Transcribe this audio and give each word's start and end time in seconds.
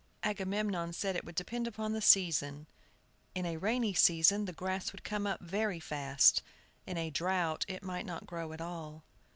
Agamemnon 0.23 0.91
said 0.93 1.15
it 1.15 1.23
would 1.25 1.35
depend 1.35 1.67
upon 1.67 1.93
the 1.93 2.01
season. 2.01 2.65
In 3.35 3.45
a 3.45 3.57
rainy 3.57 3.93
season 3.93 4.45
the 4.45 4.51
grass 4.51 4.91
would 4.91 5.03
come 5.03 5.27
up 5.27 5.41
very 5.41 5.79
fast, 5.79 6.41
in 6.87 6.97
a 6.97 7.11
drought 7.11 7.65
it 7.67 7.83
might 7.83 8.07
not 8.07 8.25
grow 8.25 8.51
at 8.51 8.61
all. 8.61 9.03